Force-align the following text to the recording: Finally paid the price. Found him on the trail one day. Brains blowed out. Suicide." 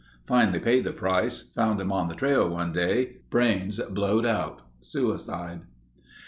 Finally 0.25 0.57
paid 0.59 0.83
the 0.83 0.91
price. 0.91 1.51
Found 1.53 1.79
him 1.79 1.91
on 1.91 2.07
the 2.07 2.15
trail 2.15 2.49
one 2.49 2.73
day. 2.73 3.17
Brains 3.29 3.77
blowed 3.79 4.25
out. 4.25 4.63
Suicide." 4.81 5.61